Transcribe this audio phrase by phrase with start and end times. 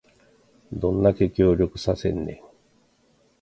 [0.73, 2.41] どんだけ協力させんねん